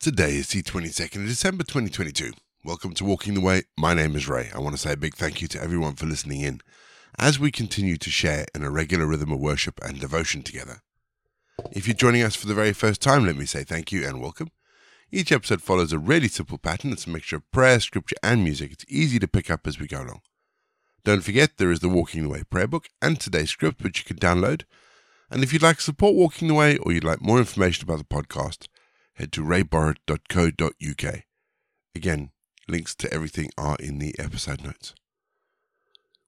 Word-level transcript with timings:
Today 0.00 0.36
is 0.36 0.48
the 0.48 0.62
22nd 0.62 1.16
of 1.16 1.28
December 1.28 1.62
2022. 1.62 2.32
Welcome 2.64 2.94
to 2.94 3.04
Walking 3.04 3.34
the 3.34 3.40
Way. 3.42 3.64
My 3.76 3.92
name 3.92 4.16
is 4.16 4.30
Ray. 4.30 4.48
I 4.54 4.58
want 4.58 4.74
to 4.74 4.80
say 4.80 4.94
a 4.94 4.96
big 4.96 5.14
thank 5.14 5.42
you 5.42 5.48
to 5.48 5.62
everyone 5.62 5.94
for 5.94 6.06
listening 6.06 6.40
in 6.40 6.62
as 7.18 7.38
we 7.38 7.50
continue 7.50 7.98
to 7.98 8.10
share 8.10 8.46
in 8.54 8.62
a 8.62 8.70
regular 8.70 9.04
rhythm 9.06 9.30
of 9.30 9.40
worship 9.40 9.78
and 9.84 10.00
devotion 10.00 10.40
together. 10.40 10.80
If 11.72 11.86
you're 11.86 11.92
joining 11.92 12.22
us 12.22 12.34
for 12.34 12.46
the 12.46 12.54
very 12.54 12.72
first 12.72 13.02
time, 13.02 13.26
let 13.26 13.36
me 13.36 13.44
say 13.44 13.62
thank 13.62 13.92
you 13.92 14.08
and 14.08 14.22
welcome. 14.22 14.48
Each 15.12 15.30
episode 15.32 15.60
follows 15.60 15.92
a 15.92 15.98
really 15.98 16.28
simple 16.28 16.56
pattern. 16.56 16.92
It's 16.92 17.06
a 17.06 17.10
mixture 17.10 17.36
of 17.36 17.50
prayer, 17.50 17.78
scripture, 17.78 18.16
and 18.22 18.42
music. 18.42 18.72
It's 18.72 18.86
easy 18.88 19.18
to 19.18 19.28
pick 19.28 19.50
up 19.50 19.66
as 19.66 19.78
we 19.78 19.86
go 19.86 19.98
along. 19.98 20.22
Don't 21.04 21.20
forget, 21.20 21.58
there 21.58 21.70
is 21.70 21.80
the 21.80 21.90
Walking 21.90 22.22
the 22.22 22.30
Way 22.30 22.44
prayer 22.48 22.66
book 22.66 22.88
and 23.02 23.20
today's 23.20 23.50
script, 23.50 23.84
which 23.84 23.98
you 23.98 24.06
can 24.06 24.16
download. 24.16 24.62
And 25.30 25.42
if 25.42 25.52
you'd 25.52 25.60
like 25.60 25.76
to 25.76 25.82
support 25.82 26.14
Walking 26.14 26.48
the 26.48 26.54
Way 26.54 26.78
or 26.78 26.90
you'd 26.90 27.04
like 27.04 27.20
more 27.20 27.38
information 27.38 27.84
about 27.84 27.98
the 27.98 28.04
podcast, 28.04 28.66
head 29.20 29.32
to 29.32 29.42
rayborrett.co.uk. 29.42 31.22
Again, 31.94 32.30
links 32.66 32.94
to 32.94 33.12
everything 33.12 33.50
are 33.58 33.76
in 33.76 33.98
the 33.98 34.18
episode 34.18 34.64
notes. 34.64 34.94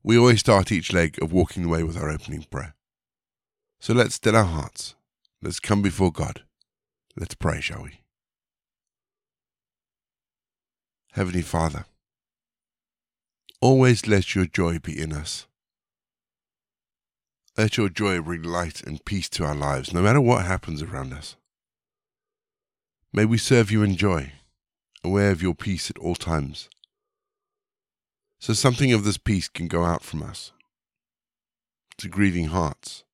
We 0.02 0.18
always 0.18 0.40
start 0.40 0.70
each 0.70 0.92
leg 0.92 1.20
of 1.22 1.32
walking 1.32 1.62
the 1.62 1.68
way 1.68 1.82
with 1.82 1.96
our 1.96 2.10
opening 2.10 2.42
prayer. 2.42 2.74
So 3.80 3.94
let's 3.94 4.16
still 4.16 4.36
our 4.36 4.44
hearts. 4.44 4.94
Let's 5.40 5.58
come 5.58 5.80
before 5.80 6.12
God. 6.12 6.42
Let's 7.16 7.34
pray, 7.34 7.60
shall 7.60 7.82
we? 7.84 8.00
Heavenly 11.12 11.42
Father, 11.42 11.86
always 13.60 14.06
let 14.06 14.34
your 14.34 14.46
joy 14.46 14.78
be 14.78 14.98
in 15.00 15.12
us. 15.12 15.46
Let 17.56 17.76
your 17.76 17.88
joy 17.88 18.20
bring 18.20 18.42
light 18.42 18.82
and 18.82 19.04
peace 19.04 19.28
to 19.30 19.44
our 19.44 19.54
lives, 19.54 19.92
no 19.92 20.02
matter 20.02 20.20
what 20.20 20.46
happens 20.46 20.82
around 20.82 21.12
us. 21.12 21.36
May 23.14 23.26
we 23.26 23.36
serve 23.36 23.70
you 23.70 23.82
in 23.82 23.96
joy, 23.96 24.32
aware 25.04 25.32
of 25.32 25.42
your 25.42 25.54
peace 25.54 25.90
at 25.90 25.98
all 25.98 26.14
times. 26.14 26.70
So 28.38 28.54
something 28.54 28.90
of 28.90 29.04
this 29.04 29.18
peace 29.18 29.48
can 29.50 29.68
go 29.68 29.84
out 29.84 30.02
from 30.02 30.22
us 30.22 30.52
to 31.98 32.08
grieving 32.08 32.46
hearts, 32.46 33.04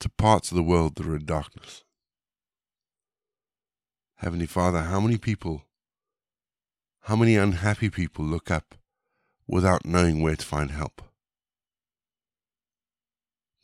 to 0.00 0.08
parts 0.08 0.50
of 0.50 0.56
the 0.56 0.64
world 0.64 0.96
that 0.96 1.06
are 1.06 1.14
in 1.14 1.26
darkness. 1.26 1.84
Heavenly 4.16 4.46
Father, 4.46 4.82
how 4.82 4.98
many 4.98 5.16
people, 5.16 5.62
how 7.02 7.14
many 7.14 7.36
unhappy 7.36 7.90
people 7.90 8.24
look 8.24 8.50
up 8.50 8.74
without 9.46 9.86
knowing 9.86 10.20
where 10.22 10.34
to 10.34 10.44
find 10.44 10.72
help? 10.72 11.02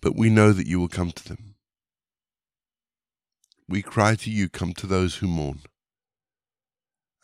But 0.01 0.15
we 0.15 0.31
know 0.31 0.53
that 0.53 0.69
you 0.69 0.79
will 0.79 0.87
come 0.87 1.11
to 1.11 1.29
them 1.29 1.54
we 3.69 3.83
cry 3.83 4.15
to 4.17 4.31
you, 4.31 4.49
come 4.49 4.73
to 4.75 4.87
those 4.87 5.17
who 5.17 5.27
mourn, 5.27 5.61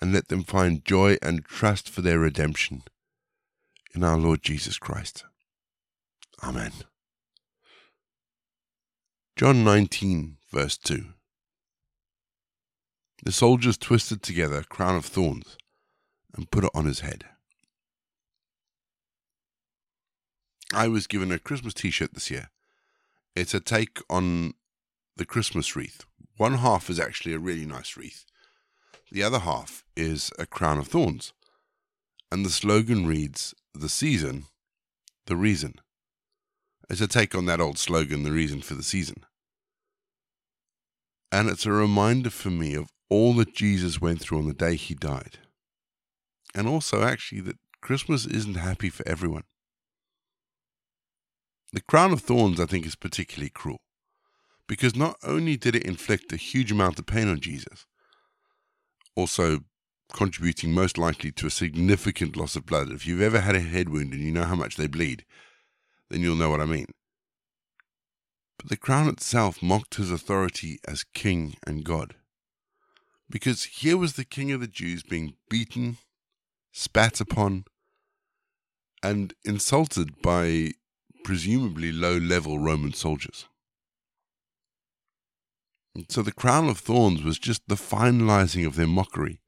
and 0.00 0.12
let 0.12 0.28
them 0.28 0.42
find 0.42 0.84
joy 0.84 1.16
and 1.22 1.44
trust 1.44 1.88
for 1.88 2.00
their 2.00 2.18
redemption 2.18 2.82
in 3.94 4.02
our 4.02 4.16
Lord 4.16 4.42
Jesus 4.42 4.78
Christ. 4.78 5.24
Amen. 6.42 6.72
John 9.36 9.64
19, 9.64 10.36
verse 10.52 10.76
2. 10.78 11.06
The 13.22 13.32
soldiers 13.32 13.76
twisted 13.76 14.22
together 14.22 14.58
a 14.58 14.64
crown 14.64 14.96
of 14.96 15.04
thorns 15.04 15.58
and 16.34 16.50
put 16.50 16.64
it 16.64 16.70
on 16.74 16.86
his 16.86 17.00
head. 17.00 17.24
I 20.72 20.88
was 20.88 21.06
given 21.06 21.32
a 21.32 21.38
Christmas 21.38 21.74
t 21.74 21.90
shirt 21.90 22.14
this 22.14 22.30
year. 22.30 22.50
It's 23.34 23.54
a 23.54 23.60
take 23.60 23.98
on 24.08 24.54
the 25.16 25.24
Christmas 25.24 25.74
wreath, 25.74 26.04
one 26.40 26.54
half 26.54 26.88
is 26.88 26.98
actually 26.98 27.34
a 27.34 27.38
really 27.38 27.66
nice 27.66 27.98
wreath. 27.98 28.24
The 29.12 29.22
other 29.22 29.40
half 29.40 29.84
is 29.94 30.32
a 30.38 30.46
crown 30.46 30.78
of 30.78 30.88
thorns. 30.88 31.34
And 32.32 32.46
the 32.46 32.50
slogan 32.50 33.06
reads, 33.06 33.54
The 33.74 33.90
season, 33.90 34.46
the 35.26 35.36
reason. 35.36 35.74
It's 36.88 37.02
a 37.02 37.06
take 37.06 37.34
on 37.34 37.44
that 37.44 37.60
old 37.60 37.76
slogan, 37.76 38.22
The 38.22 38.32
reason 38.32 38.62
for 38.62 38.72
the 38.72 38.82
season. 38.82 39.26
And 41.30 41.50
it's 41.50 41.66
a 41.66 41.72
reminder 41.72 42.30
for 42.30 42.48
me 42.48 42.74
of 42.74 42.88
all 43.10 43.34
that 43.34 43.54
Jesus 43.54 44.00
went 44.00 44.22
through 44.22 44.38
on 44.38 44.48
the 44.48 44.54
day 44.54 44.76
he 44.76 44.94
died. 44.94 45.40
And 46.54 46.66
also, 46.66 47.02
actually, 47.02 47.42
that 47.42 47.58
Christmas 47.82 48.24
isn't 48.24 48.54
happy 48.54 48.88
for 48.88 49.06
everyone. 49.06 49.44
The 51.74 51.82
crown 51.82 52.14
of 52.14 52.22
thorns, 52.22 52.58
I 52.58 52.64
think, 52.64 52.86
is 52.86 52.96
particularly 52.96 53.50
cruel 53.50 53.82
because 54.70 54.94
not 54.94 55.16
only 55.24 55.56
did 55.56 55.74
it 55.74 55.82
inflict 55.82 56.32
a 56.32 56.36
huge 56.36 56.70
amount 56.70 56.96
of 57.00 57.04
pain 57.04 57.26
on 57.26 57.40
Jesus, 57.40 57.86
also 59.16 59.64
contributing 60.12 60.72
most 60.72 60.96
likely 60.96 61.32
to 61.32 61.48
a 61.48 61.50
significant 61.50 62.36
loss 62.36 62.54
of 62.54 62.66
blood. 62.66 62.92
If 62.92 63.04
you've 63.04 63.20
ever 63.20 63.40
had 63.40 63.56
a 63.56 63.60
head 63.60 63.88
wound 63.88 64.12
and 64.12 64.22
you 64.22 64.30
know 64.30 64.44
how 64.44 64.54
much 64.54 64.76
they 64.76 64.86
bleed, 64.86 65.24
then 66.08 66.20
you'll 66.20 66.36
know 66.36 66.50
what 66.50 66.60
I 66.60 66.66
mean. 66.66 66.86
But 68.58 68.68
the 68.68 68.76
crown 68.76 69.08
itself 69.08 69.60
mocked 69.60 69.96
his 69.96 70.12
authority 70.12 70.78
as 70.86 71.02
king 71.02 71.56
and 71.66 71.84
God. 71.84 72.14
Because 73.28 73.64
here 73.64 73.96
was 73.96 74.12
the 74.12 74.24
king 74.24 74.52
of 74.52 74.60
the 74.60 74.68
Jews 74.68 75.02
being 75.02 75.34
beaten, 75.48 75.96
spat 76.70 77.20
upon, 77.20 77.64
and 79.02 79.34
insulted 79.44 80.22
by 80.22 80.74
presumably 81.24 81.90
low 81.90 82.18
level 82.18 82.60
Roman 82.60 82.92
soldiers. 82.92 83.46
So 86.08 86.22
the 86.22 86.32
crown 86.32 86.68
of 86.68 86.78
thorns 86.78 87.22
was 87.22 87.38
just 87.38 87.62
the 87.66 87.74
finalizing 87.74 88.66
of 88.66 88.76
their 88.76 88.86
mockery, 88.86 89.40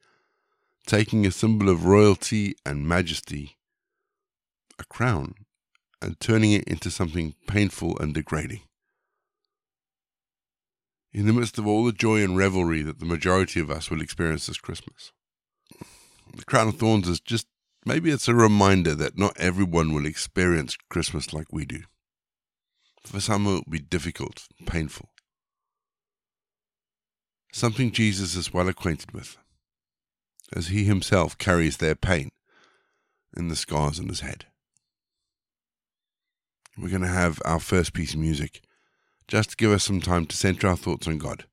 taking 0.87 1.25
a 1.25 1.31
symbol 1.31 1.69
of 1.69 1.85
royalty 1.85 2.57
and 2.67 2.87
majesty, 2.89 3.57
a 4.79 4.85
crown, 4.85 5.35
and 6.01 6.19
turning 6.19 6.53
it 6.53 6.65
into 6.65 6.91
something 6.91 7.35
painful 7.47 7.99
and 7.99 8.13
degrading. 8.13 8.63
In 11.13 11.27
the 11.27 11.33
midst 11.33 11.59
of 11.59 11.67
all 11.67 11.85
the 11.85 11.93
joy 11.93 12.25
and 12.25 12.37
revelry 12.37 12.83
that 12.83 12.99
the 12.99 13.07
majority 13.07 13.61
of 13.61 13.71
us 13.71 13.91
will 13.91 14.01
experience 14.01 14.47
this 14.47 14.59
Christmas, 14.59 15.13
the 16.35 16.45
crown 16.45 16.69
of 16.69 16.77
thorns 16.77 17.09
is 17.09 17.21
just 17.21 17.47
maybe 17.85 18.11
it's 18.11 18.29
a 18.29 18.35
reminder 18.35 18.95
that 18.95 19.19
not 19.19 19.37
everyone 19.39 19.93
will 19.93 20.07
experience 20.07 20.77
Christmas 20.89 21.33
like 21.33 21.53
we 21.53 21.67
do. 21.67 21.83
For 23.05 23.21
some, 23.21 23.47
it 23.47 23.51
will 23.51 23.65
be 23.69 23.81
difficult, 23.81 24.47
painful 24.65 25.12
something 27.53 27.93
Jesus 27.93 28.35
is 28.35 28.53
well 28.53 28.69
acquainted 28.69 29.13
with, 29.13 29.37
as 30.55 30.69
he 30.69 30.85
himself 30.85 31.39
carries 31.39 31.77
their 31.77 31.95
pain 31.95 32.31
in 33.37 33.49
the 33.49 33.57
scars 33.57 34.01
on 34.01 34.09
his 34.09 34.21
head. 34.21 34.47
We're 36.77 36.89
going 36.89 37.03
to 37.03 37.09
have 37.09 37.41
our 37.45 37.61
first 37.61 37.93
piece 37.93 38.15
of 38.15 38.21
music 38.21 38.63
just 39.29 39.51
to 39.51 39.57
give 39.57 39.71
us 39.71 39.85
some 39.85 40.01
time 40.01 40.27
to 40.27 40.37
center 40.37 40.67
our 40.67 40.77
thoughts 40.77 41.07
on 41.07 41.19
God. 41.19 41.45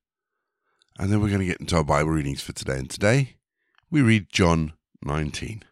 And 0.98 1.12
then 1.12 1.20
we're 1.20 1.28
going 1.28 1.40
to 1.40 1.46
get 1.46 1.60
into 1.60 1.76
our 1.76 1.84
Bible 1.84 2.10
readings 2.10 2.42
for 2.42 2.52
today. 2.52 2.78
And 2.78 2.90
today 2.90 3.36
we 3.90 4.02
read 4.02 4.28
John 4.30 4.72
19. 5.02 5.62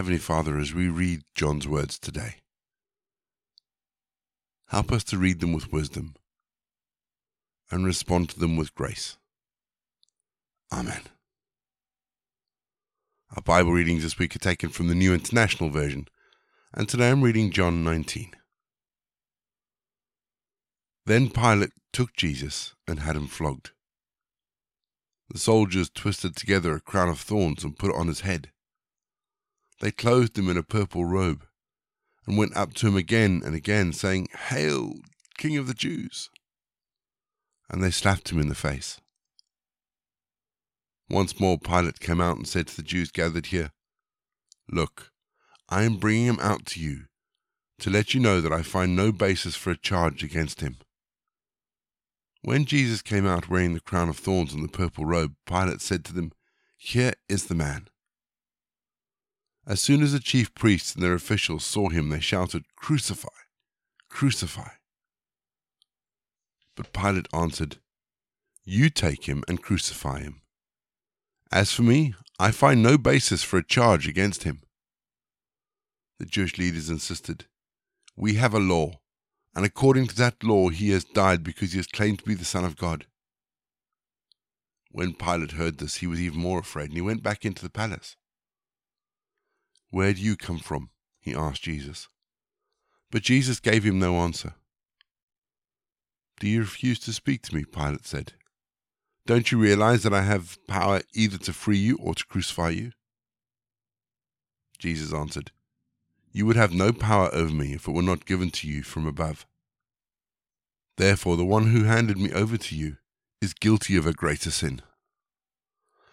Heavenly 0.00 0.18
Father, 0.18 0.56
as 0.56 0.72
we 0.72 0.88
read 0.88 1.24
John's 1.34 1.68
words 1.68 1.98
today, 1.98 2.36
help 4.68 4.92
us 4.92 5.04
to 5.04 5.18
read 5.18 5.40
them 5.40 5.52
with 5.52 5.74
wisdom 5.74 6.14
and 7.70 7.84
respond 7.84 8.30
to 8.30 8.40
them 8.40 8.56
with 8.56 8.74
grace. 8.74 9.18
Amen. 10.72 11.02
Our 13.36 13.42
Bible 13.42 13.72
readings 13.72 14.02
this 14.02 14.18
week 14.18 14.34
are 14.34 14.38
taken 14.38 14.70
from 14.70 14.88
the 14.88 14.94
New 14.94 15.12
International 15.12 15.68
Version, 15.68 16.08
and 16.72 16.88
today 16.88 17.10
I'm 17.10 17.20
reading 17.20 17.50
John 17.50 17.84
19. 17.84 18.30
Then 21.04 21.28
Pilate 21.28 21.72
took 21.92 22.14
Jesus 22.16 22.74
and 22.88 23.00
had 23.00 23.16
him 23.16 23.26
flogged. 23.26 23.72
The 25.28 25.38
soldiers 25.38 25.90
twisted 25.90 26.36
together 26.36 26.74
a 26.74 26.80
crown 26.80 27.10
of 27.10 27.20
thorns 27.20 27.62
and 27.62 27.78
put 27.78 27.90
it 27.90 27.96
on 27.96 28.08
his 28.08 28.20
head 28.20 28.50
they 29.80 29.90
clothed 29.90 30.38
him 30.38 30.48
in 30.48 30.56
a 30.56 30.62
purple 30.62 31.04
robe 31.04 31.44
and 32.26 32.38
went 32.38 32.56
up 32.56 32.74
to 32.74 32.86
him 32.86 32.96
again 32.96 33.42
and 33.44 33.54
again, 33.54 33.92
saying, 33.92 34.28
Hail, 34.48 34.94
King 35.38 35.56
of 35.56 35.66
the 35.66 35.74
Jews! 35.74 36.30
And 37.68 37.82
they 37.82 37.90
slapped 37.90 38.30
him 38.30 38.40
in 38.40 38.48
the 38.48 38.54
face. 38.54 39.00
Once 41.08 41.40
more 41.40 41.58
Pilate 41.58 41.98
came 41.98 42.20
out 42.20 42.36
and 42.36 42.46
said 42.46 42.68
to 42.68 42.76
the 42.76 42.82
Jews 42.82 43.10
gathered 43.10 43.46
here, 43.46 43.72
Look, 44.70 45.10
I 45.68 45.82
am 45.82 45.96
bringing 45.96 46.26
him 46.26 46.38
out 46.40 46.66
to 46.66 46.80
you 46.80 47.06
to 47.80 47.90
let 47.90 48.14
you 48.14 48.20
know 48.20 48.40
that 48.40 48.52
I 48.52 48.62
find 48.62 48.94
no 48.94 49.10
basis 49.10 49.56
for 49.56 49.70
a 49.70 49.76
charge 49.76 50.22
against 50.22 50.60
him. 50.60 50.76
When 52.42 52.64
Jesus 52.64 53.02
came 53.02 53.26
out 53.26 53.48
wearing 53.48 53.74
the 53.74 53.80
crown 53.80 54.08
of 54.08 54.18
thorns 54.18 54.52
and 54.52 54.62
the 54.62 54.68
purple 54.68 55.04
robe, 55.04 55.34
Pilate 55.46 55.80
said 55.80 56.04
to 56.06 56.12
them, 56.12 56.32
Here 56.76 57.14
is 57.28 57.46
the 57.46 57.54
man. 57.54 57.88
As 59.66 59.80
soon 59.80 60.02
as 60.02 60.12
the 60.12 60.20
chief 60.20 60.54
priests 60.54 60.94
and 60.94 61.02
their 61.02 61.14
officials 61.14 61.64
saw 61.64 61.88
him, 61.88 62.08
they 62.08 62.20
shouted, 62.20 62.64
Crucify! 62.76 63.28
Crucify! 64.08 64.70
But 66.74 66.92
Pilate 66.92 67.28
answered, 67.32 67.78
You 68.64 68.90
take 68.90 69.28
him 69.28 69.44
and 69.46 69.62
crucify 69.62 70.20
him. 70.20 70.40
As 71.52 71.72
for 71.72 71.82
me, 71.82 72.14
I 72.38 72.52
find 72.52 72.82
no 72.82 72.96
basis 72.96 73.42
for 73.42 73.58
a 73.58 73.66
charge 73.66 74.08
against 74.08 74.44
him. 74.44 74.62
The 76.18 76.26
Jewish 76.26 76.58
leaders 76.58 76.88
insisted, 76.88 77.46
We 78.16 78.34
have 78.34 78.54
a 78.54 78.58
law, 78.58 79.00
and 79.54 79.64
according 79.64 80.06
to 80.08 80.16
that 80.16 80.42
law 80.42 80.68
he 80.68 80.90
has 80.90 81.04
died 81.04 81.42
because 81.42 81.72
he 81.72 81.78
has 81.78 81.86
claimed 81.86 82.20
to 82.20 82.24
be 82.24 82.34
the 82.34 82.44
Son 82.44 82.64
of 82.64 82.76
God. 82.76 83.06
When 84.90 85.14
Pilate 85.14 85.52
heard 85.52 85.78
this, 85.78 85.96
he 85.96 86.06
was 86.06 86.20
even 86.20 86.40
more 86.40 86.60
afraid, 86.60 86.86
and 86.86 86.94
he 86.94 87.00
went 87.00 87.22
back 87.22 87.44
into 87.44 87.62
the 87.62 87.70
palace. 87.70 88.16
Where 89.90 90.12
do 90.12 90.20
you 90.20 90.36
come 90.36 90.58
from? 90.58 90.90
he 91.20 91.34
asked 91.34 91.62
Jesus. 91.62 92.08
But 93.10 93.22
Jesus 93.22 93.60
gave 93.60 93.84
him 93.84 93.98
no 93.98 94.16
answer. 94.16 94.54
Do 96.38 96.48
you 96.48 96.60
refuse 96.60 96.98
to 97.00 97.12
speak 97.12 97.42
to 97.42 97.54
me? 97.54 97.64
Pilate 97.64 98.06
said. 98.06 98.32
Don't 99.26 99.52
you 99.52 99.58
realize 99.58 100.02
that 100.04 100.14
I 100.14 100.22
have 100.22 100.58
power 100.66 101.02
either 101.12 101.38
to 101.38 101.52
free 101.52 101.76
you 101.76 101.98
or 102.00 102.14
to 102.14 102.24
crucify 102.24 102.70
you? 102.70 102.92
Jesus 104.78 105.12
answered, 105.12 105.50
You 106.32 106.46
would 106.46 106.56
have 106.56 106.72
no 106.72 106.92
power 106.92 107.28
over 107.34 107.52
me 107.52 107.74
if 107.74 107.86
it 107.86 107.92
were 107.92 108.00
not 108.00 108.24
given 108.24 108.50
to 108.50 108.68
you 108.68 108.82
from 108.82 109.06
above. 109.06 109.46
Therefore, 110.96 111.36
the 111.36 111.44
one 111.44 111.68
who 111.68 111.84
handed 111.84 112.16
me 112.16 112.32
over 112.32 112.56
to 112.56 112.74
you 112.74 112.96
is 113.42 113.52
guilty 113.54 113.96
of 113.96 114.06
a 114.06 114.12
greater 114.12 114.50
sin. 114.50 114.80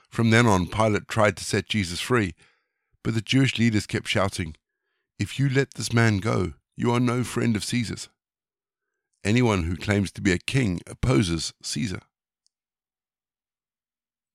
From 0.09 0.29
then 0.29 0.45
on, 0.45 0.67
Pilate 0.67 1.07
tried 1.07 1.37
to 1.37 1.45
set 1.45 1.69
Jesus 1.69 2.01
free 2.01 2.33
but 3.07 3.13
the 3.13 3.21
Jewish 3.21 3.57
leaders 3.57 3.87
kept 3.87 4.09
shouting, 4.09 4.53
If 5.17 5.39
you 5.39 5.47
let 5.47 5.75
this 5.75 5.93
man 5.93 6.17
go, 6.17 6.55
you 6.75 6.91
are 6.91 6.99
no 6.99 7.23
friend 7.23 7.55
of 7.55 7.63
Caesar's. 7.63 8.09
Anyone 9.23 9.63
who 9.63 9.77
claims 9.77 10.11
to 10.11 10.21
be 10.21 10.33
a 10.33 10.37
king 10.37 10.81
opposes 10.85 11.53
Caesar. 11.63 12.01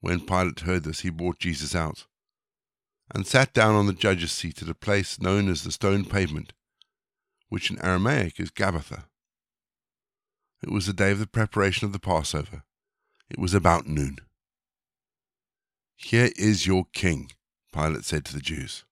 When 0.01 0.25
Pilate 0.25 0.61
heard 0.61 0.85
this, 0.85 1.01
he 1.01 1.11
brought 1.11 1.39
Jesus 1.39 1.75
out 1.75 2.07
and 3.15 3.27
sat 3.27 3.53
down 3.53 3.75
on 3.75 3.85
the 3.85 3.93
judge's 3.93 4.33
seat 4.33 4.63
at 4.63 4.71
a 4.71 4.75
place 4.75 5.21
known 5.21 5.51
as 5.51 5.65
the 5.65 5.71
stone 5.71 6.07
pavement, 6.07 6.55
which 7.51 7.71
in 7.71 7.79
Aramaic 7.85 8.41
is 8.41 8.51
Gabbatha. 8.51 9.05
It 10.63 10.71
was 10.71 10.87
the 10.87 10.95
day 10.95 11.11
of 11.11 11.19
the 11.19 11.27
preparation 11.27 11.85
of 11.85 11.93
the 11.93 11.99
Passover. 11.99 12.63
It 13.29 13.39
was 13.39 13.53
about 13.53 13.87
noon. 13.87 14.17
Here 15.95 16.31
is 16.37 16.67
your 16.67 16.87
king, 16.95 17.33
Pilate 17.73 18.05
said 18.05 18.25
to 18.27 18.35
the 18.35 18.41
Jews. 18.41 18.85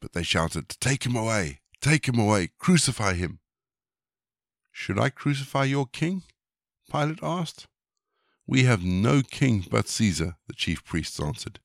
But 0.00 0.12
they 0.12 0.22
shouted, 0.22 0.68
Take 0.80 1.04
him 1.04 1.16
away! 1.16 1.60
Take 1.80 2.06
him 2.06 2.18
away! 2.18 2.50
Crucify 2.58 3.14
him! 3.14 3.40
Should 4.70 4.98
I 4.98 5.10
crucify 5.10 5.64
your 5.64 5.86
king? 5.86 6.22
Pilate 6.90 7.22
asked. 7.22 7.66
We 8.46 8.64
have 8.64 8.84
no 8.84 9.22
king 9.22 9.64
but 9.70 9.88
Caesar, 9.88 10.36
the 10.46 10.54
chief 10.54 10.84
priests 10.84 11.20
answered. 11.20 11.60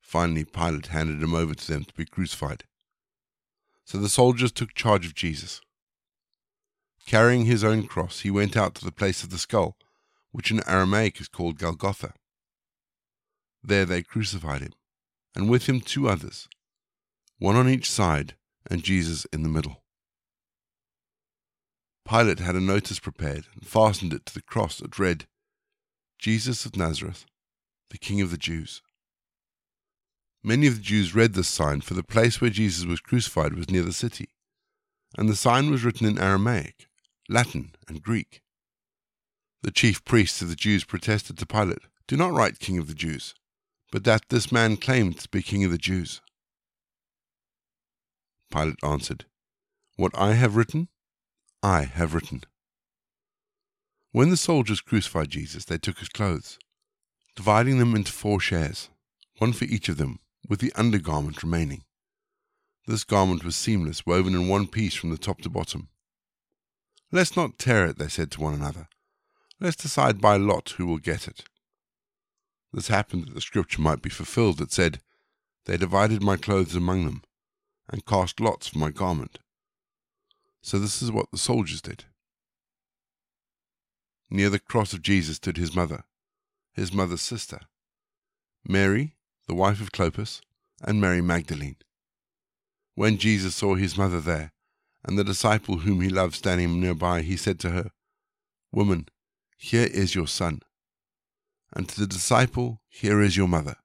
Finally, 0.00 0.44
Pilate 0.44 0.86
handed 0.86 1.22
him 1.22 1.34
over 1.34 1.54
to 1.54 1.66
them 1.66 1.84
to 1.84 1.94
be 1.94 2.06
crucified. 2.06 2.64
So 3.84 3.98
the 3.98 4.08
soldiers 4.08 4.52
took 4.52 4.74
charge 4.74 5.04
of 5.04 5.14
Jesus. 5.14 5.60
Carrying 7.06 7.46
his 7.46 7.64
own 7.64 7.86
cross, 7.86 8.20
he 8.20 8.30
went 8.30 8.56
out 8.56 8.74
to 8.76 8.84
the 8.84 8.92
place 8.92 9.22
of 9.22 9.30
the 9.30 9.38
skull, 9.38 9.76
which 10.30 10.50
in 10.50 10.62
Aramaic 10.66 11.20
is 11.20 11.28
called 11.28 11.58
Golgotha. 11.58 12.14
There 13.62 13.84
they 13.84 14.02
crucified 14.02 14.60
him, 14.62 14.72
and 15.34 15.48
with 15.48 15.68
him 15.68 15.80
two 15.80 16.08
others, 16.08 16.48
one 17.38 17.56
on 17.56 17.68
each 17.68 17.90
side, 17.90 18.34
and 18.70 18.82
Jesus 18.82 19.24
in 19.32 19.42
the 19.42 19.48
middle. 19.48 19.82
Pilate 22.08 22.38
had 22.38 22.54
a 22.54 22.60
notice 22.60 22.98
prepared 22.98 23.46
and 23.54 23.66
fastened 23.66 24.12
it 24.12 24.24
to 24.26 24.34
the 24.34 24.42
cross 24.42 24.78
that 24.78 24.98
read, 24.98 25.26
Jesus 26.18 26.64
of 26.64 26.76
Nazareth, 26.76 27.26
the 27.90 27.98
King 27.98 28.20
of 28.20 28.30
the 28.30 28.38
Jews. 28.38 28.82
Many 30.42 30.66
of 30.66 30.76
the 30.76 30.82
Jews 30.82 31.14
read 31.14 31.34
this 31.34 31.48
sign, 31.48 31.80
for 31.80 31.94
the 31.94 32.02
place 32.02 32.40
where 32.40 32.50
Jesus 32.50 32.86
was 32.86 33.00
crucified 33.00 33.54
was 33.54 33.70
near 33.70 33.82
the 33.82 33.92
city, 33.92 34.30
and 35.16 35.28
the 35.28 35.36
sign 35.36 35.70
was 35.70 35.84
written 35.84 36.06
in 36.06 36.18
Aramaic, 36.18 36.86
Latin, 37.28 37.74
and 37.86 38.02
Greek. 38.02 38.42
The 39.62 39.70
chief 39.70 40.04
priests 40.04 40.40
of 40.40 40.48
the 40.48 40.56
Jews 40.56 40.84
protested 40.84 41.36
to 41.38 41.46
Pilate, 41.46 41.82
Do 42.06 42.16
not 42.16 42.32
write 42.32 42.58
King 42.58 42.78
of 42.78 42.86
the 42.86 42.94
Jews, 42.94 43.34
but 43.90 44.04
that 44.04 44.28
this 44.28 44.52
man 44.52 44.76
claimed 44.76 45.18
to 45.18 45.28
be 45.28 45.42
king 45.42 45.64
of 45.64 45.70
the 45.70 45.78
Jews. 45.78 46.20
Pilate 48.50 48.82
answered, 48.82 49.24
What 49.96 50.12
I 50.16 50.34
have 50.34 50.56
written, 50.56 50.88
I 51.62 51.82
have 51.82 52.14
written. 52.14 52.42
When 54.12 54.30
the 54.30 54.36
soldiers 54.36 54.80
crucified 54.80 55.30
Jesus, 55.30 55.64
they 55.64 55.78
took 55.78 55.98
his 55.98 56.08
clothes, 56.08 56.58
dividing 57.36 57.78
them 57.78 57.94
into 57.94 58.12
four 58.12 58.40
shares, 58.40 58.88
one 59.38 59.52
for 59.52 59.64
each 59.64 59.88
of 59.88 59.96
them, 59.98 60.18
with 60.48 60.60
the 60.60 60.72
undergarment 60.74 61.42
remaining. 61.42 61.84
This 62.86 63.04
garment 63.04 63.44
was 63.44 63.54
seamless, 63.54 64.06
woven 64.06 64.34
in 64.34 64.48
one 64.48 64.66
piece 64.66 64.94
from 64.94 65.10
the 65.10 65.18
top 65.18 65.42
to 65.42 65.50
bottom. 65.50 65.88
Let's 67.12 67.36
not 67.36 67.58
tear 67.58 67.86
it, 67.86 67.98
they 67.98 68.08
said 68.08 68.30
to 68.32 68.40
one 68.40 68.54
another. 68.54 68.88
Let's 69.60 69.76
decide 69.76 70.20
by 70.20 70.36
lot 70.36 70.70
who 70.76 70.86
will 70.86 70.98
get 70.98 71.28
it. 71.28 71.44
This 72.72 72.88
happened 72.88 73.26
that 73.26 73.34
the 73.34 73.40
scripture 73.40 73.80
might 73.80 74.02
be 74.02 74.10
fulfilled 74.10 74.58
that 74.58 74.72
said, 74.72 75.00
They 75.64 75.76
divided 75.76 76.22
my 76.22 76.36
clothes 76.36 76.74
among 76.74 77.04
them, 77.04 77.22
and 77.88 78.04
cast 78.04 78.40
lots 78.40 78.68
for 78.68 78.78
my 78.78 78.90
garment. 78.90 79.38
So 80.60 80.78
this 80.78 81.00
is 81.00 81.10
what 81.10 81.30
the 81.30 81.38
soldiers 81.38 81.80
did. 81.80 82.04
Near 84.30 84.50
the 84.50 84.58
cross 84.58 84.92
of 84.92 85.00
Jesus 85.00 85.36
stood 85.36 85.56
his 85.56 85.74
mother, 85.74 86.04
his 86.74 86.92
mother's 86.92 87.22
sister, 87.22 87.60
Mary, 88.66 89.16
the 89.46 89.54
wife 89.54 89.80
of 89.80 89.92
Clopas, 89.92 90.42
and 90.82 91.00
Mary 91.00 91.22
Magdalene. 91.22 91.76
When 92.94 93.16
Jesus 93.16 93.54
saw 93.54 93.76
his 93.76 93.96
mother 93.96 94.20
there, 94.20 94.52
and 95.04 95.18
the 95.18 95.24
disciple 95.24 95.78
whom 95.78 96.02
he 96.02 96.10
loved 96.10 96.34
standing 96.34 96.80
nearby, 96.80 97.22
he 97.22 97.36
said 97.36 97.58
to 97.60 97.70
her, 97.70 97.90
Woman, 98.70 99.08
here 99.56 99.88
is 99.90 100.14
your 100.14 100.26
son 100.26 100.60
and 101.74 101.88
to 101.88 102.00
the 102.00 102.06
disciple, 102.06 102.80
Here 102.88 103.20
is 103.20 103.36
your 103.36 103.48
mother. 103.48 103.76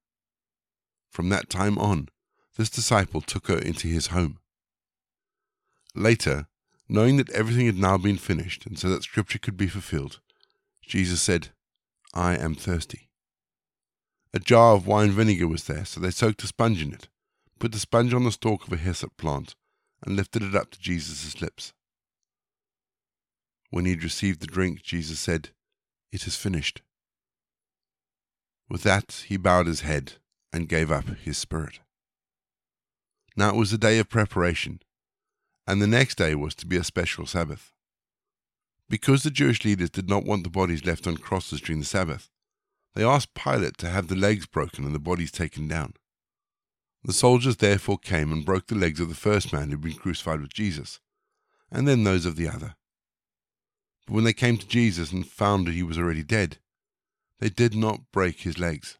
From 1.09 1.29
that 1.29 1.49
time 1.49 1.77
on, 1.77 2.09
this 2.57 2.69
disciple 2.69 3.21
took 3.21 3.47
her 3.47 3.57
into 3.57 3.87
his 3.87 4.07
home. 4.07 4.39
Later, 5.95 6.47
knowing 6.89 7.17
that 7.17 7.29
everything 7.31 7.65
had 7.65 7.77
now 7.77 7.97
been 7.97 8.17
finished, 8.17 8.65
and 8.65 8.77
so 8.77 8.89
that 8.89 9.03
Scripture 9.03 9.39
could 9.39 9.57
be 9.57 9.67
fulfilled, 9.67 10.19
Jesus 10.81 11.21
said, 11.21 11.49
I 12.13 12.35
am 12.35 12.55
thirsty. 12.55 13.09
A 14.33 14.39
jar 14.39 14.75
of 14.75 14.87
wine 14.87 15.11
vinegar 15.11 15.47
was 15.47 15.65
there, 15.65 15.85
so 15.85 15.99
they 15.99 16.11
soaked 16.11 16.43
a 16.43 16.47
sponge 16.47 16.81
in 16.81 16.93
it, 16.93 17.07
put 17.59 17.71
the 17.71 17.79
sponge 17.79 18.13
on 18.13 18.23
the 18.23 18.31
stalk 18.31 18.65
of 18.65 18.73
a 18.73 18.77
hyssop 18.77 19.15
plant, 19.17 19.55
and 20.05 20.15
lifted 20.15 20.43
it 20.43 20.55
up 20.55 20.71
to 20.71 20.79
Jesus' 20.79 21.41
lips. 21.41 21.73
When 23.69 23.85
he 23.85 23.91
had 23.91 24.03
received 24.03 24.39
the 24.39 24.47
drink, 24.47 24.83
Jesus 24.83 25.19
said, 25.19 25.49
It 26.11 26.27
is 26.27 26.35
finished. 26.35 26.81
With 28.73 28.81
that, 28.81 29.25
he 29.27 29.37
bowed 29.37 29.67
his 29.67 29.81
head 29.81 30.13
and 30.51 30.67
gave 30.67 30.91
up 30.91 31.05
his 31.05 31.37
spirit. 31.37 31.79
Now 33.35 33.49
it 33.49 33.55
was 33.55 33.71
a 33.71 33.77
day 33.77 33.99
of 33.99 34.09
preparation, 34.09 34.81
and 35.67 35.79
the 35.79 35.85
next 35.85 36.17
day 36.17 36.33
was 36.33 36.55
to 36.55 36.65
be 36.65 36.77
a 36.77 36.83
special 36.83 37.27
Sabbath. 37.27 37.71
Because 38.89 39.21
the 39.21 39.29
Jewish 39.29 39.63
leaders 39.63 39.91
did 39.91 40.09
not 40.09 40.25
want 40.25 40.43
the 40.43 40.49
bodies 40.49 40.87
left 40.87 41.05
on 41.05 41.17
crosses 41.17 41.61
during 41.61 41.81
the 41.81 41.85
Sabbath, 41.85 42.31
they 42.95 43.03
asked 43.03 43.35
Pilate 43.35 43.77
to 43.77 43.91
have 43.91 44.07
the 44.07 44.15
legs 44.15 44.47
broken 44.47 44.85
and 44.85 44.95
the 44.95 44.99
bodies 44.99 45.31
taken 45.31 45.67
down. 45.67 45.93
The 47.03 47.13
soldiers 47.13 47.57
therefore 47.57 47.99
came 47.99 48.33
and 48.33 48.43
broke 48.43 48.65
the 48.65 48.75
legs 48.75 48.99
of 48.99 49.07
the 49.07 49.13
first 49.13 49.53
man 49.53 49.65
who 49.65 49.73
had 49.73 49.81
been 49.81 49.93
crucified 49.93 50.41
with 50.41 50.51
Jesus, 50.51 50.99
and 51.71 51.87
then 51.87 52.05
those 52.05 52.25
of 52.25 52.37
the 52.37 52.49
other. 52.49 52.73
But 54.07 54.15
when 54.15 54.23
they 54.23 54.33
came 54.33 54.57
to 54.57 54.67
Jesus 54.67 55.11
and 55.11 55.27
found 55.27 55.67
that 55.67 55.75
he 55.75 55.83
was 55.83 55.99
already 55.99 56.23
dead, 56.23 56.57
they 57.43 57.49
did 57.49 57.75
not 57.75 58.09
break 58.13 58.39
his 58.39 58.57
legs. 58.57 58.97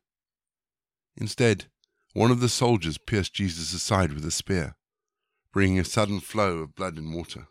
Instead, 1.16 1.68
one 2.12 2.30
of 2.30 2.42
the 2.42 2.50
soldiers 2.50 2.98
pierced 2.98 3.34
Jesus' 3.34 3.82
side 3.82 4.12
with 4.12 4.26
a 4.26 4.32
spear, 4.32 4.76
bringing 5.54 5.80
a 5.80 5.86
sudden 5.86 6.20
flow 6.20 6.58
of 6.58 6.76
blood 6.76 6.98
and 6.98 7.16
water. 7.16 7.48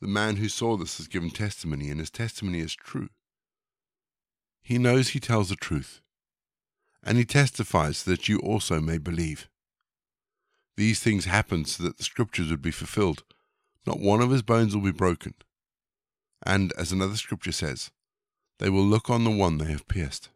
The 0.00 0.08
man 0.08 0.38
who 0.38 0.48
saw 0.48 0.76
this 0.76 0.96
has 0.96 1.06
given 1.06 1.30
testimony, 1.30 1.88
and 1.88 2.00
his 2.00 2.10
testimony 2.10 2.58
is 2.58 2.74
true. 2.74 3.10
He 4.60 4.76
knows 4.76 5.10
he 5.10 5.20
tells 5.20 5.50
the 5.50 5.54
truth, 5.54 6.00
and 7.04 7.16
he 7.16 7.24
testifies 7.24 8.02
that 8.02 8.28
you 8.28 8.40
also 8.40 8.80
may 8.80 8.98
believe. 8.98 9.48
These 10.76 10.98
things 10.98 11.26
happened 11.26 11.68
so 11.68 11.84
that 11.84 11.98
the 11.98 12.02
scriptures 12.02 12.50
would 12.50 12.60
be 12.60 12.72
fulfilled. 12.72 13.22
Not 13.86 14.00
one 14.00 14.20
of 14.20 14.32
his 14.32 14.42
bones 14.42 14.74
will 14.74 14.82
be 14.82 14.90
broken. 14.90 15.34
And, 16.44 16.72
as 16.76 16.90
another 16.90 17.14
scripture 17.14 17.52
says, 17.52 17.92
they 18.64 18.70
will 18.70 18.82
look 18.82 19.10
on 19.10 19.24
the 19.24 19.30
one 19.30 19.58
they 19.58 19.70
have 19.70 19.86
pierced. 19.88 20.30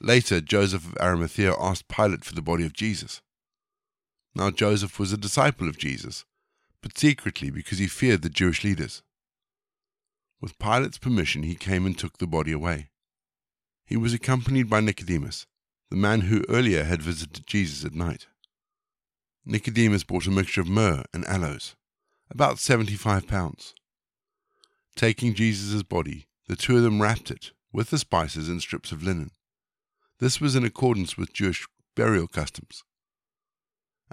Later, 0.00 0.40
Joseph 0.40 0.86
of 0.86 0.96
Arimathea 1.00 1.52
asked 1.58 1.88
Pilate 1.88 2.24
for 2.24 2.36
the 2.36 2.40
body 2.40 2.64
of 2.64 2.72
Jesus. 2.72 3.20
Now, 4.32 4.52
Joseph 4.52 5.00
was 5.00 5.12
a 5.12 5.16
disciple 5.16 5.68
of 5.68 5.76
Jesus, 5.76 6.24
but 6.82 6.96
secretly 6.96 7.50
because 7.50 7.78
he 7.78 7.88
feared 7.88 8.22
the 8.22 8.28
Jewish 8.28 8.62
leaders. 8.62 9.02
With 10.40 10.56
Pilate's 10.60 10.98
permission, 10.98 11.42
he 11.42 11.56
came 11.56 11.84
and 11.84 11.98
took 11.98 12.18
the 12.18 12.28
body 12.28 12.52
away. 12.52 12.90
He 13.84 13.96
was 13.96 14.14
accompanied 14.14 14.70
by 14.70 14.78
Nicodemus, 14.78 15.48
the 15.90 15.96
man 15.96 16.20
who 16.20 16.44
earlier 16.48 16.84
had 16.84 17.02
visited 17.02 17.44
Jesus 17.44 17.84
at 17.84 17.92
night. 17.92 18.28
Nicodemus 19.44 20.04
bought 20.04 20.28
a 20.28 20.30
mixture 20.30 20.60
of 20.60 20.68
myrrh 20.68 21.02
and 21.12 21.24
aloes, 21.24 21.74
about 22.30 22.60
seventy-five 22.60 23.26
pounds. 23.26 23.74
Taking 25.00 25.32
Jesus' 25.32 25.82
body, 25.82 26.26
the 26.46 26.56
two 26.56 26.76
of 26.76 26.82
them 26.82 27.00
wrapped 27.00 27.30
it, 27.30 27.52
with 27.72 27.88
the 27.88 27.96
spices, 27.96 28.50
in 28.50 28.60
strips 28.60 28.92
of 28.92 29.02
linen. 29.02 29.30
This 30.18 30.42
was 30.42 30.54
in 30.54 30.62
accordance 30.62 31.16
with 31.16 31.32
Jewish 31.32 31.66
burial 31.96 32.28
customs. 32.28 32.84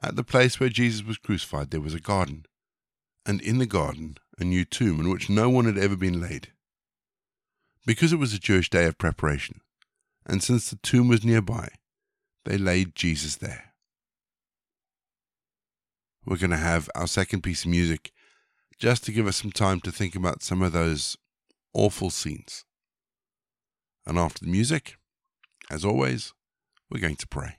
At 0.01 0.15
the 0.15 0.23
place 0.23 0.61
where 0.61 0.69
Jesus 0.69 1.05
was 1.05 1.17
crucified 1.17 1.71
there 1.71 1.81
was 1.81 1.93
a 1.93 1.99
garden, 1.99 2.45
and 3.25 3.41
in 3.41 3.57
the 3.57 3.65
garden 3.65 4.15
a 4.39 4.45
new 4.45 4.63
tomb 4.63 5.01
in 5.01 5.09
which 5.09 5.29
no 5.29 5.49
one 5.49 5.65
had 5.65 5.77
ever 5.77 5.97
been 5.97 6.21
laid. 6.21 6.53
Because 7.85 8.13
it 8.13 8.19
was 8.19 8.33
a 8.33 8.39
Jewish 8.39 8.69
day 8.69 8.85
of 8.85 8.97
preparation, 8.97 9.59
and 10.25 10.41
since 10.41 10.69
the 10.69 10.77
tomb 10.77 11.09
was 11.09 11.25
nearby, 11.25 11.67
they 12.45 12.57
laid 12.57 12.95
Jesus 12.95 13.35
there. 13.35 13.73
We're 16.25 16.37
going 16.37 16.51
to 16.51 16.55
have 16.55 16.89
our 16.95 17.07
second 17.07 17.41
piece 17.41 17.65
of 17.65 17.71
music 17.71 18.13
just 18.79 19.03
to 19.05 19.11
give 19.11 19.27
us 19.27 19.37
some 19.37 19.51
time 19.51 19.81
to 19.81 19.91
think 19.91 20.15
about 20.15 20.43
some 20.43 20.61
of 20.61 20.71
those 20.71 21.17
awful 21.73 22.09
scenes. 22.09 22.63
And 24.05 24.17
after 24.17 24.45
the 24.45 24.51
music, 24.51 24.97
as 25.69 25.83
always, 25.83 26.33
we're 26.89 27.01
going 27.01 27.15
to 27.17 27.27
pray. 27.27 27.57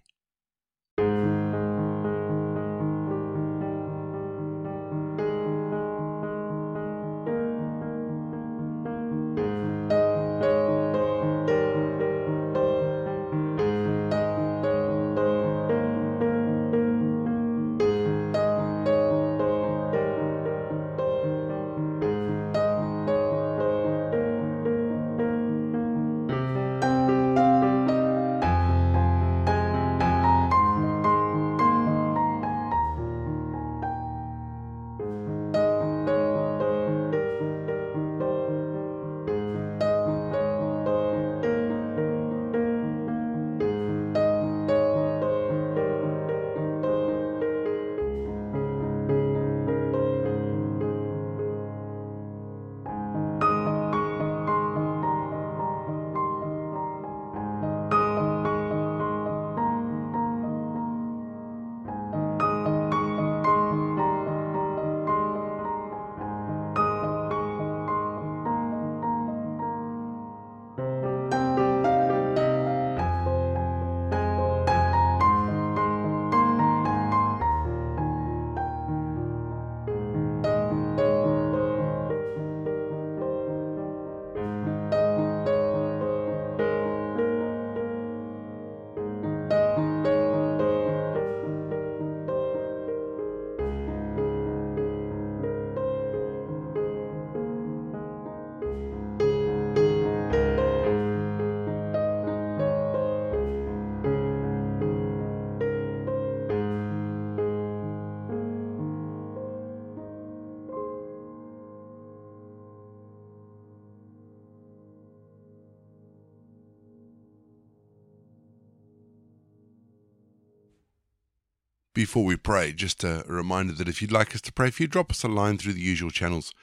Before 121.98 122.24
we 122.24 122.36
pray, 122.36 122.72
just 122.72 123.02
a 123.02 123.24
reminder 123.26 123.72
that 123.72 123.88
if 123.88 124.00
you'd 124.00 124.12
like 124.12 124.32
us 124.32 124.40
to 124.42 124.52
pray 124.52 124.70
for 124.70 124.84
you, 124.84 124.86
drop 124.86 125.10
us 125.10 125.24
a 125.24 125.28
line 125.28 125.58
through 125.58 125.72
the 125.72 125.80
usual 125.80 126.10
channels. 126.10 126.54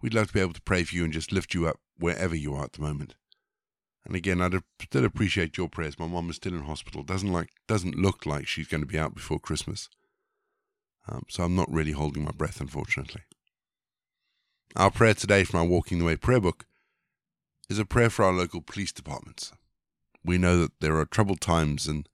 We'd 0.00 0.14
love 0.14 0.28
to 0.28 0.32
be 0.32 0.38
able 0.38 0.52
to 0.52 0.60
pray 0.60 0.84
for 0.84 0.94
you 0.94 1.02
and 1.02 1.12
just 1.12 1.32
lift 1.32 1.54
you 1.54 1.66
up 1.66 1.80
wherever 1.98 2.36
you 2.36 2.54
are 2.54 2.62
at 2.62 2.74
the 2.74 2.82
moment. 2.82 3.16
And 4.04 4.14
again, 4.14 4.40
I'd 4.40 4.54
still 4.80 5.04
appreciate 5.04 5.56
your 5.56 5.68
prayers. 5.68 5.98
My 5.98 6.06
mom 6.06 6.30
is 6.30 6.36
still 6.36 6.54
in 6.54 6.60
hospital. 6.60 7.02
Doesn't 7.02 7.32
like 7.32 7.48
doesn't 7.66 7.98
look 7.98 8.26
like 8.26 8.46
she's 8.46 8.68
going 8.68 8.80
to 8.80 8.86
be 8.86 8.96
out 8.96 9.12
before 9.12 9.40
Christmas. 9.40 9.88
Um, 11.08 11.24
so 11.28 11.42
I'm 11.42 11.56
not 11.56 11.68
really 11.68 11.90
holding 11.90 12.22
my 12.22 12.30
breath, 12.30 12.60
unfortunately. 12.60 13.22
Our 14.76 14.92
prayer 14.92 15.14
today 15.14 15.42
from 15.42 15.58
our 15.58 15.66
Walking 15.66 15.98
the 15.98 16.04
Way 16.04 16.14
prayer 16.14 16.40
book 16.40 16.64
is 17.68 17.80
a 17.80 17.84
prayer 17.84 18.08
for 18.08 18.24
our 18.24 18.32
local 18.32 18.60
police 18.60 18.92
departments. 18.92 19.52
We 20.24 20.38
know 20.38 20.60
that 20.60 20.78
there 20.78 20.96
are 20.96 21.06
troubled 21.06 21.40
times 21.40 21.88
and 21.88 22.08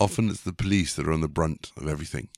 Often 0.00 0.30
it's 0.30 0.40
the 0.40 0.52
police 0.52 0.94
that 0.94 1.06
are 1.06 1.12
on 1.12 1.20
the 1.20 1.28
brunt 1.28 1.70
of 1.76 1.88
everything. 1.88 2.28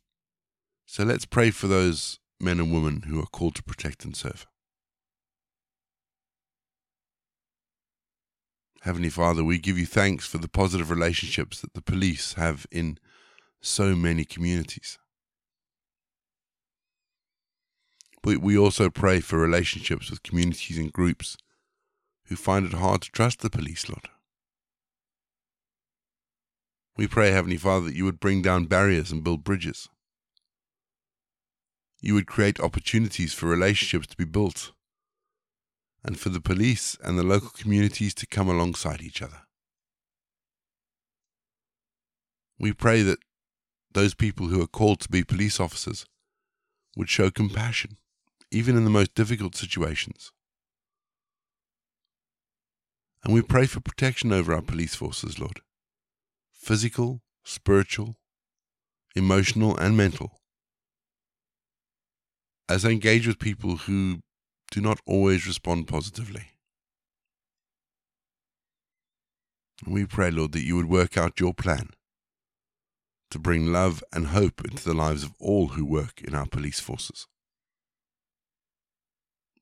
So 0.84 1.04
let's 1.04 1.24
pray 1.24 1.50
for 1.50 1.66
those 1.66 2.18
men 2.40 2.60
and 2.60 2.72
women 2.72 3.02
who 3.02 3.20
are 3.20 3.26
called 3.26 3.54
to 3.56 3.62
protect 3.62 4.04
and 4.04 4.16
serve. 4.16 4.46
Heavenly 8.82 9.08
Father, 9.08 9.42
we 9.42 9.58
give 9.58 9.78
you 9.78 9.86
thanks 9.86 10.26
for 10.26 10.38
the 10.38 10.48
positive 10.48 10.90
relationships 10.90 11.60
that 11.60 11.74
the 11.74 11.82
police 11.82 12.34
have 12.34 12.66
in 12.70 12.98
so 13.60 13.96
many 13.96 14.24
communities. 14.24 14.98
But 18.22 18.38
we 18.38 18.56
also 18.56 18.90
pray 18.90 19.20
for 19.20 19.38
relationships 19.38 20.10
with 20.10 20.22
communities 20.22 20.78
and 20.78 20.92
groups 20.92 21.36
who 22.26 22.36
find 22.36 22.66
it 22.66 22.74
hard 22.74 23.02
to 23.02 23.10
trust 23.10 23.40
the 23.40 23.50
police, 23.50 23.88
Lord. 23.88 24.08
We 26.96 27.06
pray, 27.06 27.30
Heavenly 27.30 27.58
Father, 27.58 27.86
that 27.86 27.94
you 27.94 28.06
would 28.06 28.20
bring 28.20 28.40
down 28.40 28.66
barriers 28.66 29.12
and 29.12 29.22
build 29.22 29.44
bridges. 29.44 29.88
You 32.00 32.14
would 32.14 32.26
create 32.26 32.58
opportunities 32.58 33.34
for 33.34 33.46
relationships 33.46 34.06
to 34.06 34.16
be 34.16 34.24
built 34.24 34.72
and 36.02 36.18
for 36.18 36.30
the 36.30 36.40
police 36.40 36.96
and 37.02 37.18
the 37.18 37.22
local 37.22 37.50
communities 37.50 38.14
to 38.14 38.26
come 38.26 38.48
alongside 38.48 39.02
each 39.02 39.20
other. 39.20 39.42
We 42.58 42.72
pray 42.72 43.02
that 43.02 43.18
those 43.92 44.14
people 44.14 44.46
who 44.46 44.62
are 44.62 44.66
called 44.66 45.00
to 45.00 45.10
be 45.10 45.22
police 45.22 45.60
officers 45.60 46.06
would 46.96 47.10
show 47.10 47.30
compassion, 47.30 47.98
even 48.50 48.76
in 48.76 48.84
the 48.84 48.90
most 48.90 49.14
difficult 49.14 49.54
situations. 49.54 50.32
And 53.22 53.34
we 53.34 53.42
pray 53.42 53.66
for 53.66 53.80
protection 53.80 54.32
over 54.32 54.54
our 54.54 54.62
police 54.62 54.94
forces, 54.94 55.38
Lord 55.38 55.60
physical, 56.66 57.20
spiritual, 57.44 58.16
emotional, 59.14 59.76
and 59.76 59.96
mental 59.96 60.40
as 62.68 62.84
I 62.84 62.90
engage 62.90 63.24
with 63.24 63.38
people 63.38 63.76
who 63.76 64.18
do 64.72 64.80
not 64.80 64.98
always 65.06 65.46
respond 65.46 65.86
positively. 65.86 66.48
We 69.86 70.06
pray, 70.06 70.32
Lord, 70.32 70.50
that 70.52 70.64
you 70.64 70.74
would 70.74 70.88
work 70.88 71.16
out 71.16 71.38
your 71.38 71.54
plan 71.54 71.90
to 73.30 73.38
bring 73.38 73.72
love 73.72 74.02
and 74.12 74.26
hope 74.28 74.64
into 74.64 74.82
the 74.82 74.94
lives 74.94 75.22
of 75.22 75.34
all 75.38 75.68
who 75.68 75.84
work 75.84 76.20
in 76.20 76.34
our 76.34 76.46
police 76.46 76.80
forces. 76.80 77.28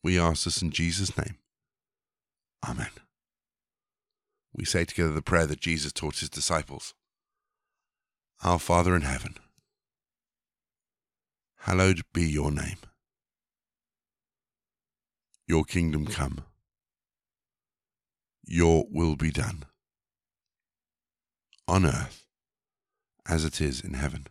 We 0.02 0.18
ask 0.18 0.44
this 0.44 0.62
in 0.62 0.70
Jesus' 0.70 1.18
name. 1.18 1.36
Amen. 2.66 2.92
We 4.56 4.64
say 4.64 4.84
together 4.84 5.12
the 5.12 5.20
prayer 5.20 5.46
that 5.46 5.60
Jesus 5.60 5.92
taught 5.92 6.20
his 6.20 6.30
disciples 6.30 6.94
Our 8.44 8.58
Father 8.58 8.94
in 8.94 9.00
heaven, 9.00 9.36
hallowed 11.60 12.02
be 12.12 12.24
your 12.24 12.50
name. 12.50 12.76
Your 15.48 15.64
kingdom 15.64 16.04
come. 16.04 16.44
Your 18.46 18.84
will 18.90 19.16
be 19.16 19.30
done. 19.30 19.64
On 21.66 21.86
earth 21.86 22.26
as 23.26 23.46
it 23.46 23.62
is 23.62 23.80
in 23.80 23.94
heaven. 23.94 24.26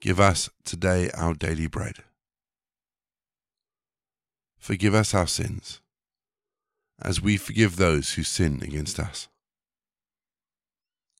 Give 0.00 0.18
us 0.18 0.48
today 0.64 1.10
our 1.12 1.34
daily 1.34 1.66
bread. 1.66 1.96
Forgive 4.58 4.94
us 4.94 5.12
our 5.12 5.26
sins, 5.26 5.82
as 7.02 7.20
we 7.20 7.36
forgive 7.36 7.76
those 7.76 8.14
who 8.14 8.22
sin 8.22 8.62
against 8.62 8.98
us. 8.98 9.28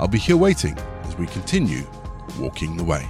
I'll 0.00 0.08
be 0.08 0.16
here 0.16 0.38
waiting 0.38 0.78
as 1.02 1.18
we 1.18 1.26
continue 1.26 1.86
walking 2.38 2.74
the 2.78 2.84
way. 2.84 3.06